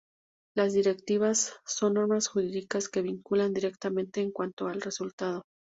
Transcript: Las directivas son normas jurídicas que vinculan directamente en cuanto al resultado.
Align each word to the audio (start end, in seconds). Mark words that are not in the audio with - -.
Las 0.55 0.73
directivas 0.73 1.57
son 1.63 1.93
normas 1.93 2.27
jurídicas 2.27 2.89
que 2.89 3.03
vinculan 3.03 3.53
directamente 3.53 4.19
en 4.21 4.31
cuanto 4.31 4.65
al 4.67 4.81
resultado. 4.81 5.43